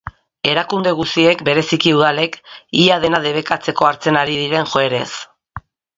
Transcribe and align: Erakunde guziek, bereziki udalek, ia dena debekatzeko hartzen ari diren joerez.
Erakunde 0.51 0.93
guziek, 1.01 1.43
bereziki 1.49 1.93
udalek, 1.97 2.39
ia 2.85 2.97
dena 3.05 3.19
debekatzeko 3.27 3.89
hartzen 3.91 4.19
ari 4.23 4.39
diren 4.45 4.71
joerez. 4.73 5.09